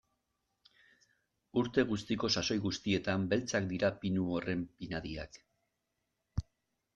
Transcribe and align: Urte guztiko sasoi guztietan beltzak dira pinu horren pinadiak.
Urte 1.61 1.83
guztiko 1.91 2.29
sasoi 2.41 2.57
guztietan 2.63 3.27
beltzak 3.35 3.69
dira 3.75 3.93
pinu 4.01 4.27
horren 4.39 4.65
pinadiak. 4.81 5.39